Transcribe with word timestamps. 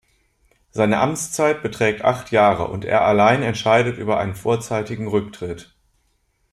Seine 0.71 0.97
Amtszeit 0.99 1.61
beträgt 1.61 2.03
acht 2.03 2.31
Jahre, 2.31 2.67
und 2.69 2.85
er 2.85 3.03
allein 3.05 3.43
entscheidet 3.43 3.99
über 3.99 4.17
einen 4.19 4.33
vorzeitigen 4.33 5.07
Rücktritt. 5.07 5.75